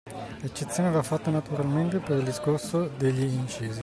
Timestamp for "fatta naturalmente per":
1.03-2.17